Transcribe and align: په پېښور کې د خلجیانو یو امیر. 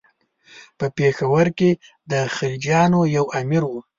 په 0.79 0.85
پېښور 0.97 1.47
کې 1.57 1.71
د 2.11 2.13
خلجیانو 2.35 3.01
یو 3.15 3.25
امیر. 3.39 3.63